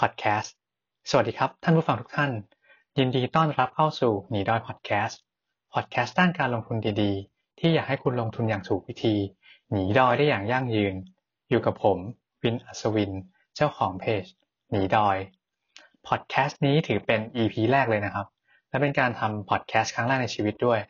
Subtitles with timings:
[0.00, 0.54] พอดแคสต์
[1.10, 2.30] สวัสดีครับ ท่านผู้ฟังทุกท่าน
[2.98, 5.20] ยินดีต้อนรับเข้าสู่หนีดอยพอดแคสต์
[5.74, 9.14] พอดแคสต์ด้านการลงทุนดีๆ ที่อยากให้คุณลงทุนอย่างถูกวิธี
[9.70, 10.94] หนีดอยได้อย่างยั่งยืน
[11.50, 11.98] อยู่กับผม
[12.42, 13.12] วินอัศวิน
[13.56, 14.24] เจ้าของเพจ
[14.70, 15.16] หนีดอย
[16.06, 18.26] พอดแคสต์นี้ถือเป็น EP แรกเลยนะครับ
[18.68, 20.80] และเป็นการทำพอดแคสต์ครั้งแรกในชีวิตด้วย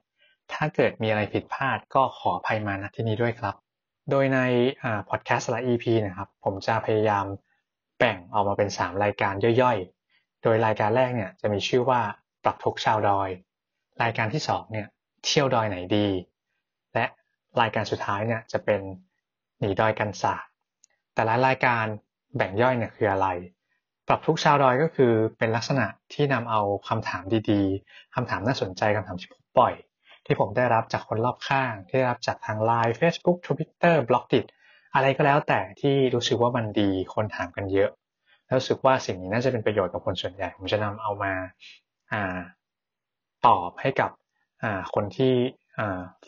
[0.53, 3.55] ถ้าเกิดมีอะไรผิดพลาดก็ขออภัยมาณที่นี้ด้วยครับ
[4.11, 4.39] โดยใน
[5.11, 7.25] พอดแคสต์ละ EP นะครับ ผมจะพยายาม
[8.03, 12.01] แบ่งออกมาเป็น 3 รายการย่อยๆ โดยรายการแรกเนี่ยจะมีชื่อว่า
[12.45, 13.29] ปรับทุกชาวดอย
[14.03, 14.87] รายการที่2เนี่ย
[15.25, 16.09] เที่ยวดอยไหนดี
[16.95, 17.05] และ
[17.61, 18.81] รายการสุดท้ายเนี่ยจะเป็น
[19.59, 20.51] หนีดอยกันศาสตร์
[21.15, 21.85] แต่ละรายการ
[22.37, 23.29] แบ่งย่อยเนี่ยคืออะไร
[24.09, 29.75] ปรับทุกชาวดอยก็คือเป็นลักษณะที่นำเอาคำถามดีๆคำถามน่าสนใจคำถามที่ผมปล่อย
[30.27, 34.47] ที่ผมได้รับจากคนรอบข้าง ที่ได้รับจากทาง Line Facebook Twitter b l o g d i t
[34.95, 37.91] อะไรก็แล้วแต่ที่รู้สึกว่ามันดีคนถามกันเยอะ
[38.47, 41.33] แล้วรู้สึกว่าสิ่งนี้น่าจะเป็นประโยชน์กับคนส่วนใหญ่ ผมจะนำเอามา
[43.47, 44.11] ตอบให้กับ
[44.95, 45.35] คนที่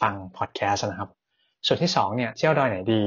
[0.00, 1.10] ฟังพอดแคสต์นะครับ
[1.66, 3.02] ส่วนที่2เนี่ยเที่ยวดอยไหนดี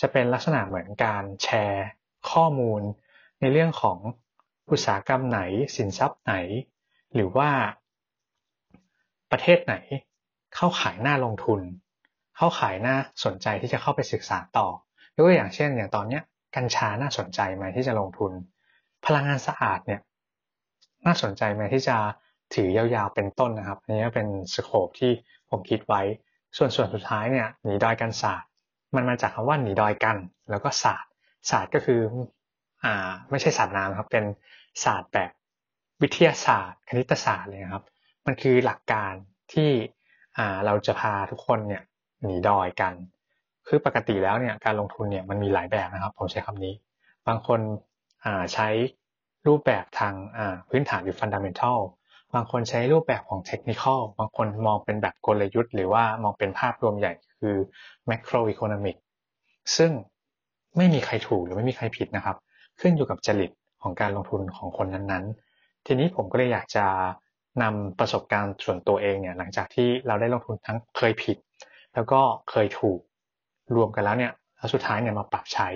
[0.00, 1.86] จะเป็นลักษณะเหมือนการแชร์
[2.30, 2.80] ข้อมูล
[3.40, 3.98] ในเรื่องของ
[4.70, 5.40] อุตสาหกรรมไหน
[5.76, 6.34] สินทรัพย์ไหน
[7.14, 7.50] หรือว่า
[9.30, 9.74] ประเทศไหน
[10.54, 11.60] เข้าขายหน้าลงทุน
[12.36, 14.68] เข้าขายหน้าสนใจที่จะเข้าไปศึกษาต่อ
[15.16, 16.22] ยกตัวอย่างเช่นอย่างตอนเนี้ย
[16.56, 18.32] กัญชาน่าสนใจไหมที่จะลงทุน
[19.06, 20.00] พลังงานสะอาดเนี่ย
[21.06, 21.96] น่าสนใจไหมที่จะ
[22.54, 25.12] ถือยาวๆเป็นต้นนะครับอันนี้เป็นสโคปที่
[25.50, 26.02] ผมคิดไว้
[26.56, 28.48] ส่วนส่วนสุดท้ายเนี่ยหนีดอยกันศาสตร์
[28.94, 30.16] มันมาจากคำว่าหนีดอยกัน
[30.50, 31.10] แล้วก็ศาสตร์
[31.50, 32.00] ศาสตร์ก็คือ
[32.84, 34.24] อ่าไม่ใช่ศาสตร์น้ำครับเป็น
[34.84, 35.30] ศาสตร์แบบ
[36.02, 37.84] วิทยาศาสตร์ คณิตศาสตร์เลยครับ
[38.26, 39.12] มันคือหลักการ
[39.52, 39.70] ที่
[40.38, 41.82] อ่าเราจะพาทุกคนเนี่ย
[42.22, 42.94] หนีดอยกัน
[43.68, 46.74] คือปกติแล้วเนี่ยการลงทุนเนี่ยมันมีหลายแบบนะครับ ผมใช้คำนี้
[47.28, 47.60] บางคน
[48.54, 48.68] ใช้
[49.46, 50.14] รูปแบบทาง
[50.68, 51.78] พื้นฐานหรือฟันดัมเมนทัล
[52.34, 57.56] บางคนใช้รูปแบบของเทคนิคอลบางคนมองเป็นแบบกลยุทธ์ หรือว่ามองเป็นภาพรวมใหญ่คือ
[58.06, 58.96] แมกโรอีโคโนมิก
[59.76, 59.90] ซึ่ง
[60.76, 62.36] ไม่มีใครถูกหรือไม่มีใครผิดนะครับ
[62.80, 63.50] ขึ้นอยู่กับจริต
[63.82, 66.86] ของการลงทุนของคนนั้นๆ ทีนี้ผมก็เลยอยากจะ
[67.62, 71.36] นำประสบการณ์ส่วนตัวเองเนี่ยหลังจากที่เราได้ลงทุนทั้งเคยผิด
[71.94, 72.98] แล้วก็เคยถูก
[73.74, 75.68] รวมกันแล้วเนี่ยแล้วสุดท้ายเนี่ยมาปรับใช้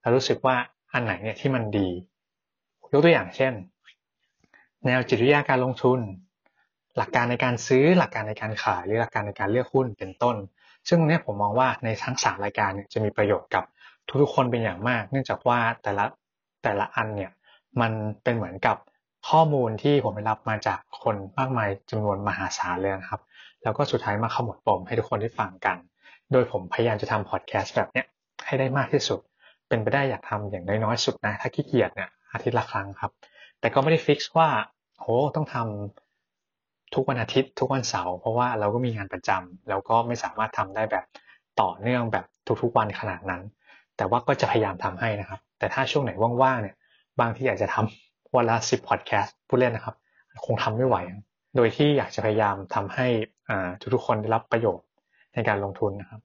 [0.00, 0.56] แล้วรู้สึกว่า
[0.92, 1.88] อันไหนเนี่ยที่มันดี
[2.92, 3.52] ยกตัวอย่างเช่น
[4.86, 6.00] แนวจิตวิทยาการลงทุน
[6.96, 10.36] หลักการในการซื้อหลักการในการขายหรือหลักการในการเลือกหุ้นเป็นต้น
[10.88, 13.64] ซึ่งตรงนี้ผมมองว่าในทั้งสามรายการเนี่ยจะมีประโยชน์กับ
[14.22, 16.04] ทุกๆคนเป็นอย่างมาก เนื่องจากว่าแต่ละ
[16.62, 17.30] แต่ละอันเนี่ย
[17.80, 18.76] มันเป็นเหมือนกับ
[19.28, 23.20] ข้อมูลที่ผมได้รับมาจากคนมากมายจำนวนมหาศาลเลยนะครับ
[23.62, 25.76] แล้วก็สุดท้ายมาขมวดปมให้ทุกคนได้ฟังกัน
[26.34, 28.06] โดยผมพยายามจะทำพอดแคสต์แบบเนี้ย
[28.46, 29.20] ให้ได้มากที่สุด
[29.68, 33.10] เป็นไปได้อยากทำอย่างน้อยๆสุดนะ ถ้าขี้เกียจเนี่ยอาทิตย์ละครั้งครับ
[33.60, 34.48] แต่ก็ไม่ได้ฟิกว่า
[35.00, 41.04] โอ้ต้องทำทุกวันอาทิตย์ทุกวันเสาร์เพราะว่าเราก็มีงานประจำแล้วก็ไม่สามารถทำได้แบบ
[41.60, 42.24] ต่อเนื่องแบบ
[42.62, 43.42] ทุกๆวันขนาดนั้น
[43.96, 46.12] แต่ว่าก็จะพยายามทำให้นะครับ แต่ถ้าช่วงไหน
[46.42, 46.76] ว่างๆเนี่ย
[47.20, 49.96] บางที่อยากจะทำวันละสิบพอดแคสต์ผู้เล่นนะครับ
[50.46, 50.96] คงทำไม่ไหว
[51.56, 53.06] โดยที่อยากจะพยายามทำให้
[53.94, 54.86] ทุกๆคนได้รับประโยชน์
[55.34, 56.20] ในการลงทุนนะครับ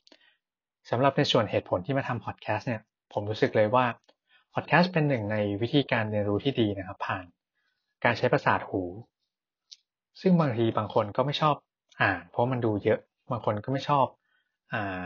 [0.89, 2.81] สำหรับในส่วนเหตุผลที่มาทำพอดแคสต์เนี่ย
[3.13, 3.85] ผมรู้สึกเลยว่า
[4.53, 7.25] พอดแคสต์เป็นหนึ่งในวิธีการเรียนรู้ที่ดีนะครับ ผ่าน
[8.03, 8.81] การใช้ประสาทหู
[10.21, 11.55] ซึ่งบางทีบางคนก็ไม่ชอบ
[12.01, 12.99] อ่านเพราะมันดูเยอะ
[13.31, 14.05] บางคนก็ไม่ชอบ
[14.73, 15.03] อ่า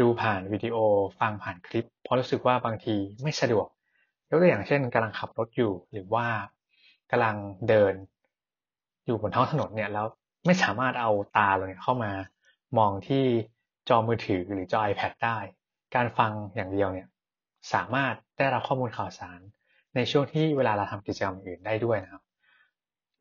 [0.00, 0.76] ดูผ่านวิดีโอ
[1.20, 3.66] ฟังผ่านคลิป เพราะรู้สึกว่าบางทีไม่สะดวก
[4.30, 6.26] ยกตัวอย่างเช่นกำลังขับรถอยู่หรือว่า
[7.10, 7.36] กำลัง
[7.68, 7.94] เดิน
[9.06, 10.06] อยู่บนท้องถนนเนี่ยแล้ว
[10.46, 12.12] ไม่สามารถเอาตาเราเนี่ยเข้ามา
[12.78, 13.24] มองที่
[13.88, 15.38] จอมือถือหรือจอ iPad ได้
[15.94, 17.08] การฟังอย่างเดียวเนี่ย
[17.72, 19.40] สามารถได้รับข้อมูลข่าวสาร
[19.94, 22.22] ในช่วงที่เวลาเราทำกิจกรรมอื่นได้ด้วยนะครับ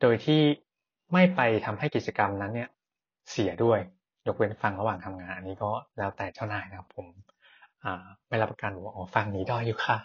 [0.01, 0.41] โดยที่
[1.13, 2.69] ไม่ไปทำให้กิจกรรมนั้นเนี่ย
[3.31, 3.79] เสียด้วย
[4.27, 7.07] ยกเว้นฟังระหว่างทำงานอันนี้ก็แล้วแต่เจ้านายนะครับผม
[8.27, 9.97] ไม่รับประกันว่าอ๋อฟังนี้ด้อยอยู่ค่ะ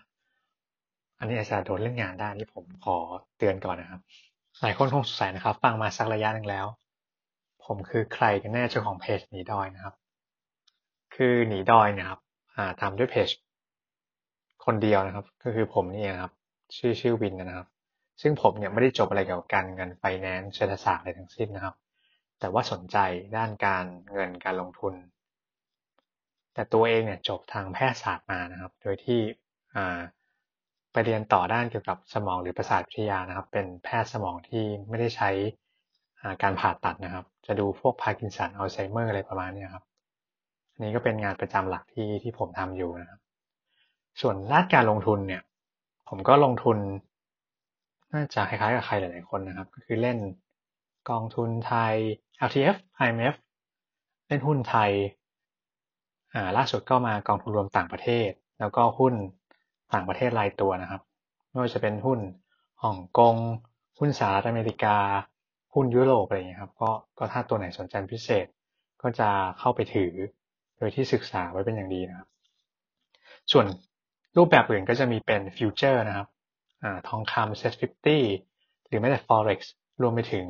[1.19, 2.97] อันนี้อาจจะโดนเรื่องงานได้นี่ผมขอ
[3.39, 4.01] เตือนก่อนนะครับ
[4.63, 6.67] หลายคนคงสงสัยนะครับ ฟังมาสักระยะหนึ่งแล้ว
[7.73, 9.95] ผมคือใครกันแน่เจ้าของเพจหนีดอยนะครับ
[11.15, 12.21] คือหนีดอยนี่ยครับ
[12.81, 13.29] ทำด้วยเพจ
[14.65, 16.33] คนเดียวนะครับ ก็คือผมนี่นะครับ
[16.77, 17.69] ชื่อชื่อวินนะครับ
[18.23, 21.75] ซึ่งผมเนี่ยไม่ได้จบอะไรเกี่ยวกับการเงินไฟแนนซ์เศรษฐศาสตร์อะไรทั้งสิ้นนะครับ
[22.41, 22.97] แต่ว่าสนใจ
[23.37, 24.95] ด้านการเงินการลงทุน
[26.55, 29.21] แต่ตัวเองเนี่ยจบทางแพทยศาสตร์มานะครับ โดยที่
[30.93, 35.31] ไปเรียนต่อด้านเกี่ยวกับสมองหรือประสาทวิทยานะครับ เป็นแพทย์สมองที่ไม่ได้ใช้
[36.43, 39.85] การผ่าตัดนะครับจะดูพวกพาร์กินสันอัลไซเมอร์อะไรประมาณนี้ครับ
[40.81, 43.21] นี่ก็เป็นงานประจำหลักที่ที่ผมทำอยู่นะครับ
[44.21, 45.43] ส่วนด้านการลงทุนเนี่ย
[46.09, 46.79] ผมก็ลงทุน
[48.13, 50.19] น่าจะคล้ายๆกับใครหลายๆคนนะครับ ก็คือเล่น
[51.11, 51.95] กองทุนไทย
[52.47, 53.35] LTF RMF
[54.29, 54.91] เล่นหุ้นไทย
[56.35, 59.15] อ่าล่าสุดก็มากองทุนรวมต่างประเทศ แล้วก็หุ้น
[59.93, 61.01] ต่างประเทศรายตัวนะครับ
[61.49, 62.21] ไม่ว่าจะเป็นหุ้น
[62.83, 63.37] ฮ่องกง
[63.99, 64.97] หุ้นสหรัฐอเมริกา
[65.75, 68.47] หุ้นยุโรปอะไรอย่างนี้ครับก็ก็ถ้าตัวไหนสนใจพิเศษ
[69.03, 69.29] ก็จะ
[69.59, 70.13] เข้าไปถือ
[70.79, 72.29] โดยที่ศึกษาไว้เป็นอย่างดีนะครับ
[73.53, 73.67] ส่วน
[74.37, 76.29] รูปแบบอื่นก็จะมีเป็นฟิวเจอร์นะครับ
[76.83, 78.23] อทองคำ SET fifty
[78.89, 79.61] หรือแม้แต่ forex
[80.03, 80.47] รวมไปถึง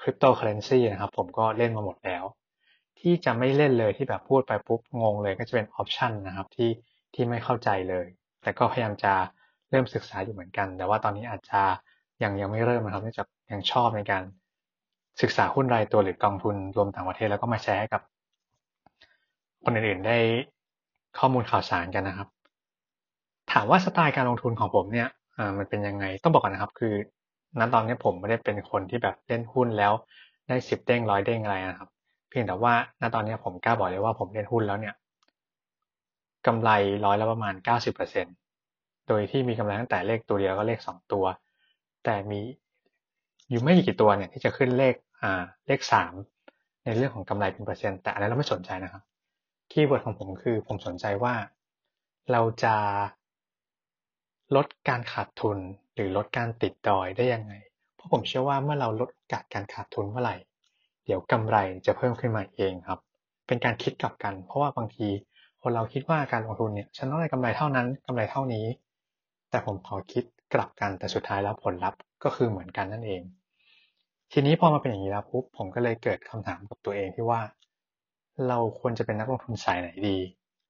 [0.00, 2.24] คริปโตเคอเรนซีนะครับผมก็เล่นมาหมดแล้ว
[3.00, 6.70] ที่จะไม่เล่นเลยที่แบบพูดไปปุ๊บงงเลยก็จะเป็นออปชันนะครับที่
[7.14, 8.06] ที่ไม่เข้าใจเลย
[8.42, 9.12] แต่ก็พยายามจะ
[9.70, 11.62] เริ่มศึกษาอยู่เหมือนกัน แต่ว่าตอนนี้อาจจะ
[12.22, 14.22] ยังยังไม่เริ่มนะครับเนื่องจากยังชอบในการ
[15.20, 18.02] ศึกษาหุ้นรายตัวหรือกองทุนรวมต่างประเทศแล้วก็มาแชร์ให้กับ
[19.64, 20.16] คนอื่นๆได้
[21.18, 22.28] ข้อมูลข่าวสารกันนะครับ
[23.52, 25.08] ถามว่าสไตล์การลงทุนของผมเนี่ย
[25.58, 26.94] มันเป็นยังไงต้องบอกก่อนนะครับ คือ
[27.58, 29.92] ณตอนนี้ผมไม่ได้เป็นคนที่แบบเล่นหุ้นแล้ว
[30.48, 31.90] ได้สิบเด้งร้อยเด้งอะไรนะครับ
[32.28, 34.94] เพียงแต่ว่าณตอนนี้ผมกล้าบอกเลยว่าผมเล่นหุ้นแล้วเนี่ย
[36.46, 36.70] กำไร
[37.04, 38.26] ร้อยละประมาณเก้าสิบเปอร์เซ็นต์
[39.08, 41.24] โดยที่มีกำไรตั้งแต่เลขตัวเดียวก็เลขสองตัว
[42.04, 42.40] แต่มี
[43.50, 44.94] อยู่ไม่กี่ตัวเนี่ยที่จะขึ้นเลข
[45.66, 46.14] เลขสาม
[46.84, 49.02] ในเรื่องของกำไรเป็นเปอร์เซ็นต์แต่อันนั้นเราไม่สนใจนะครับ
[49.70, 51.34] keyword ของผมคือผมสนใจว่า
[52.32, 52.76] เราจะ
[54.56, 55.58] ลดการขาดทุน
[55.94, 57.52] หรือลดการติดดอยได้ยังไง
[57.94, 60.36] เพราะผมเชื่อว่าเมื่อเราลดโอกาสการขาดทุนเมื่อไหร่
[61.06, 61.56] เดี๋ยวกำไร
[61.86, 62.98] จะเพิ่มขึ้นมาเองครับ
[63.46, 65.08] เป็นการคิดกลับกัน เพราะว่าบางที
[65.62, 68.66] คนเราคิดว่าการลงทุนเนี่ยฉันต้องได้กำไรเท่านั้นกำไรเท่านี้
[69.50, 70.24] แต่ผมขอคิด
[70.54, 73.22] กลับกันแต่สุดท้ายแล้วผลลัพธ์ก็คือเหมือนกันนั่นเอง
[74.32, 77.40] ทีนี้พอมาเป็นอย่างนี้แล้วปุ๊บผมก็เลยเกิดคำถามกับตัวเองที่ว่า
[78.48, 80.16] เราควรจะเป็นนักลงทุนสายไหนดี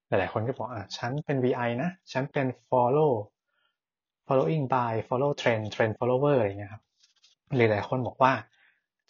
[0.08, 3.12] หลาย ๆ คนก็บอกอะฉันเป็น VI นะ ฉันเป็น follow
[4.26, 6.82] following by follow trend trend follower อะไรเงี้ยครับ
[7.54, 8.32] หรือหลายคนบอกว่า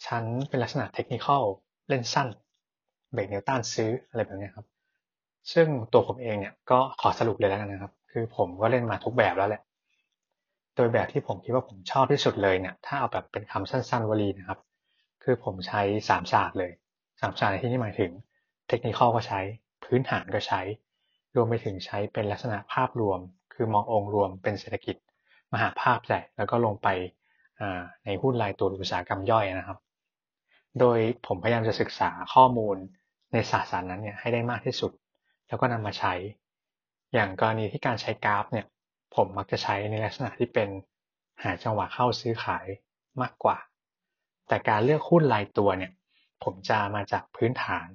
[0.05, 1.43] ฉันเป็นลักษณะ technical
[1.87, 2.27] เล่นสั้น
[3.13, 4.65] เบรกนิวตันซื้ออะไรแบบนี้ครับ
[5.53, 9.61] ซึ่งตัวผมเองเนี่ยก็ขอสรุปเลยแล้วกันนะครับ คือผมก็เล่นมาทุกแบบแล้วแหละ
[10.75, 14.59] โดยแบบที่ผมคิดว่าผมชอบที่สุดเลยเนี่ย ถ้าเอาแบบเป็นคำสั้น ๆวลีนะครับ
[15.23, 16.71] คือผมใช้สามศาสตร์เลย
[17.21, 18.11] สามศาสตร์ในที่นี้หมายถึง
[18.67, 19.39] เทคนิคก็ใช้
[19.85, 20.61] พื้นฐานก็ใช้
[21.35, 23.19] รวมไปถึงใช้เป็นลักษณะภาพรวม
[23.53, 24.95] คือมององค์รวมเป็นเศรษฐกิจ
[25.53, 26.87] มหาภาพใหญ่แล้วก็ลงไป
[28.05, 29.77] ในหุ้นรายตัวอุตสาหกรรมย่อยนะครับ
[30.79, 32.77] โดยผมพยายามจะศึกษาข้อมูล
[33.33, 34.91] ในศาสตร์นั้นเนี่ยให้ได้มากที่สุด
[35.47, 36.13] แล้วก็นำมาใช้
[37.13, 38.65] อย่างกรณีที่การใช้กราฟเนี่ย
[39.15, 40.69] ผมมักจะใช้ในลักษณะที่เป็น
[41.43, 42.65] หาจังหวะเข้าซื้อขาย
[43.21, 43.57] มากกว่า
[44.47, 45.91] แต่การเลือกหุ้นรายตัวเนี่ย
[46.43, 47.87] ผมจะมาจากพื้นฐาน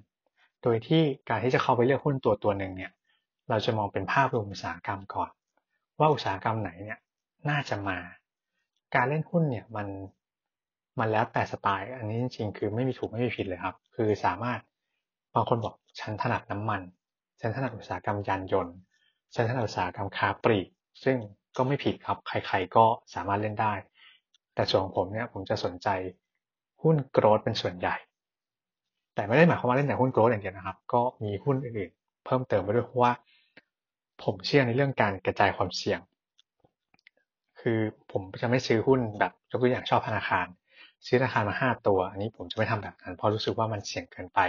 [0.62, 2.92] โดยที่การที่จะเข้าไปเลือกหุ้นตัวตัวหนึ่งเนี่ย
[3.48, 5.30] เราจะมองเป็นภาพรวมอุตสาหกรรมก่อน
[5.98, 6.98] ว่าอุตสาหกรรมไหนเนี่ย
[7.48, 7.98] น่าจะมา
[8.94, 9.88] การเล่นหุ้นเนี่ยมัน
[10.98, 14.60] มันแล้วแต่สไตล์ อันนี้จริงๆ คือไม่มีถูกไม่มีผิดเลยครับ คือสามารถ
[15.34, 16.82] บางคนบอกฉันถนัดน้ำมัน
[17.40, 18.76] ฉันถนัดอุตสาหกรรมยานยนต์
[19.34, 20.68] ฉันถนัดอุตสาหกรรมค้าปลีก
[21.04, 21.16] ซึ่ง
[21.56, 22.84] ก็ไม่ผิดครับ ใครๆก็
[23.14, 23.74] สามารถเล่นได้
[24.54, 25.88] แต่ส่วนของผมเนี่ยผมจะสนใจ
[26.82, 27.96] หุ้นโกรดเป็นส่วนใหญ่
[29.14, 33.12] แต่ไม่ได้หมายความว่าเล่นแต่หุ้นโกรดอย่างเดียวนะครับ ก็มีหุ้นอื่นๆ เพิ่มเติมไปด้วยเพราะว่า
[34.24, 36.00] ผมเชื่อในเรื่องการกระจายความเสี่ยง
[37.60, 37.78] คือ
[38.12, 40.46] ผมจะไม่ซื้อหุ้นแบบยกตัวอย่างชอบธนาคาร
[41.06, 44.40] ซื้อธนาคารมาห้าตัว อันนี้ผมจะไม่ทำแบบนั้นเพราะรู้สึกว่ามันเสี่ยงเกินไป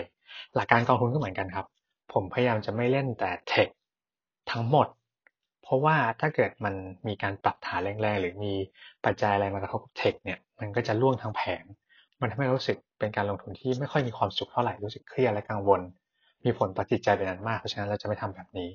[0.56, 1.66] หลักการกองทุนก็เหมือนกันครับ
[2.14, 3.68] ผมพยายามจะไม่เล่นแต่เทค
[4.52, 4.88] ทั้งหมด
[5.68, 6.76] เพราะว่าถ้าเกิดมัน
[7.08, 8.54] มีการปรับฐานแรงๆ หรือมี
[9.06, 11.64] ปัจจัยอะไรมากระทบเทคเนี่ยมันก็จะล่วงทั้งแผง
[12.22, 15.82] มันทำให้รู้สึกเป็นการลงทุนที่ไม่ค่อยมีความสุขเท่าไหร่รู้สึกเครียดและกังวล
[16.46, 18.70] มีผลต่อจิตใจเป็นนั้นมากเพราะฉะนั้นเราจะไม่ทำแบบนี้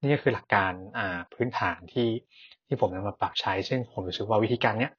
[0.00, 0.72] นี่ก็คือหลักการ
[1.34, 2.08] พื้นฐานที่
[2.66, 4.92] ที่ผมนำมาปรับใช้ ซึ่งผมรู้สึกว่าวิธีการเนี้ย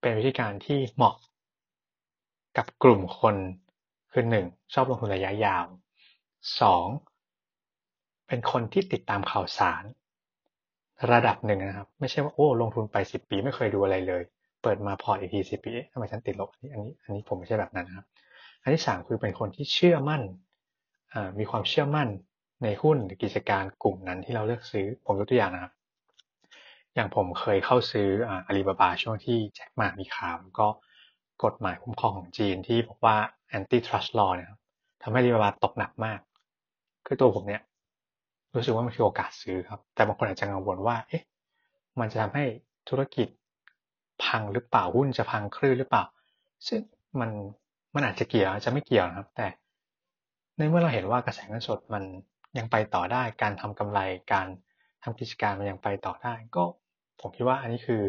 [0.00, 1.14] เป็นวิธีการที่เหมาะ
[2.56, 3.36] กับกลุ่มคน
[4.12, 5.66] คือหนึ่งชอบลงทุนระยะยาว
[6.60, 6.86] สอง
[8.28, 9.82] เป็นคนที่ติดตามข่าวสาร
[11.12, 14.22] ระดับหนึ่งนะครับ ไม่ใช่ว่าโอ้ลงทุนไปสิบปีไม่เคยดูอะไรเลย
[14.62, 18.06] เปิดมาพอร์ตอีกทีสิบปีทำไมฉันติดลบอันนี้อันนี้อันนี้ผมไม่ใช่แบบนั้นนะครับ
[18.62, 20.22] อันที่สามคือเป็นคนที่เชื่อมั่น
[21.38, 22.08] มีความเชื่อมั่น
[22.64, 25.72] ในหุ้นหรือกิจการกลุ่มนั้นที่เราเลือกซื้อผมยกตัวอย่างนะครับ
[26.94, 30.68] อย่างผมเคยเข้าซื้ออาลีบาบาช่วงที่แจ็คหมามีข่าวก็
[31.44, 33.16] กฎหมายคุ้มครองของจีนที่บอกว่า
[33.56, 34.48] anti trust law เนี่ย
[35.02, 36.20] ทำให้อาลีบาบาตกหนักมาก
[37.06, 37.62] คือตัวผมเนี่ย
[38.56, 41.22] รู้สึกว่ามันคือโอกาสซื้อครับ แต่บางคนอาจจะกังวลว่า เอ๊ะ
[42.00, 42.44] มันจะทำให้
[42.88, 43.28] ธุรกิจ
[44.24, 46.04] พังหรือเปล่าหุ้นจะพังคลื่นหรือเปล่า
[46.68, 46.80] ซึ่ง
[47.20, 47.30] มัน
[47.94, 49.48] มันอาจจะเกี่ยวอาจจะไม่เกี่ยวนะครับ แต่
[50.56, 52.02] ในเมื่อเราเห็นว่ากระแสเงินสดมัน
[52.58, 54.00] ยังไปต่อได้ การทำกำไร
[54.32, 54.46] การ
[55.02, 56.64] ทำกิจการมันยังไปต่อได้ ก็
[57.20, 58.02] ผมคิดว่าอันนี้คือ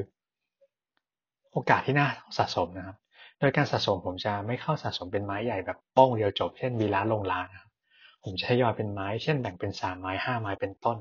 [1.51, 2.98] โอกาสที่น่าสะสมนะครับ
[3.39, 7.67] โดยการสะสมผมจะไม่เข้าสะสมเป็นไม้ใหญ่แบบโป้งเดียวจบ เช่นวีล้าลงล้านนะครับ
[8.24, 10.98] ผมจะทยอยเป็นไม้ เช่นแบ่งเป็นสามไม้ห้าไม้เป็นต้น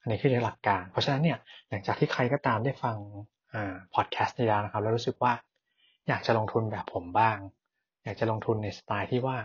[0.00, 2.96] อันนี้คือหลักการ เพราะฉะนั้นเนี่ยหลังจากที่ใครก็ตามได้ฟัง
[3.52, 5.32] อ่าพอดแคสต์นี้แล้วนะครับแล้วรู้สึกว่า
[6.08, 7.36] อยากจะลงทุนแบบผมบ้าง
[8.04, 9.36] อยากจะลงทุนในสไตล์ที่ว่า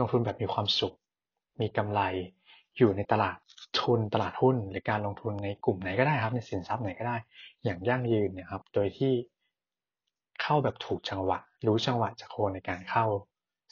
[0.00, 0.94] ลงทุนแบบมีความสุข
[1.60, 2.00] มีกำไร
[2.76, 3.36] อยู่ในตลาด
[3.80, 7.16] ทุนตลาดหุ้น หรือการลงทุนในกลุ่มไหนก็ได้ครับ ในสินทรัพย์ไหนก็ได้
[7.64, 9.12] อย่างยั่งยืนเนี่ยครับ โดยที่
[10.42, 13.04] เข้าแบบถูกจังหวะ รู้จังหวะจากโคนในการเข้า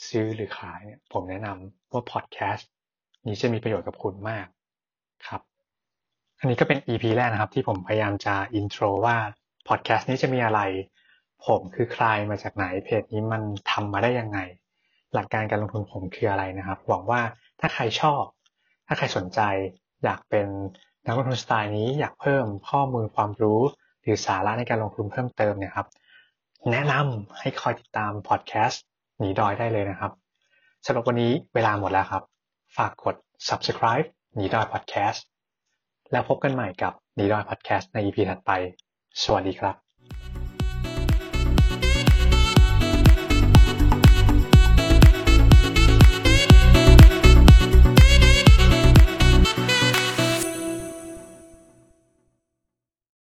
[0.09, 2.71] ซื้อหรือขายเนี่ยผมแนะนำว่าพอดแคสต์
[3.27, 4.47] นี้จะมีประโยชน์กับคุณมาก
[5.29, 5.41] ครับ
[6.39, 9.17] อันนี้ก็เป็น EP แรกนะครับ ที่ผมพยายามจะอินโทรว่า
[9.69, 10.61] พอดแคสต์นี้จะมีอะไร
[11.47, 14.39] ผมคือใครมาจากไหนเพจนี้มันทำมาได้ยังไง
[15.15, 17.21] หลักการการลงทุนผมคืออะไรนะครับ หวังว่า
[17.61, 18.23] ถ้าใครชอบ
[18.87, 19.41] ถ้าใครสนใจ
[20.05, 20.47] อยากเป็น
[21.07, 23.61] นักลงทุนสไตล์นี้อยากเพิ่มข้อมูลความรู้
[24.03, 25.87] หรือสาระในการลงทุนเพิ่มเติมเนี่ยครับ
[26.73, 28.83] แนะนำให้คอยติดตามพอดแคสต์
[29.19, 30.13] หนีดอยได้เลยนะครับ
[30.87, 32.23] สำหรับวันนี้เวลาหมดแล้วครับ
[32.77, 33.17] ฝากกด
[33.49, 34.07] subscribe
[34.39, 35.21] นีดอย podcast
[36.13, 38.51] แล้วพบกันใหม่กับนีดอย podcast ใน EP ถัดไป
[39.23, 39.84] สวัสดีครับ